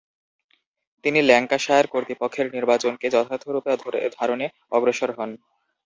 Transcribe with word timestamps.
তিনি 1.05 1.19
ল্যাঙ্কাশায়ার 1.21 1.85
কর্তৃপক্ষের 1.87 2.47
নির্বাচনকে 2.55 3.07
যথার্থরূপ 3.09 3.65
ধারনে 4.17 4.45
অগ্রসর 4.71 5.11
হন। 5.17 5.31